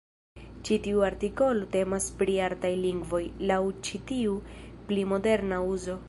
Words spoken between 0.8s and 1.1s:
tiu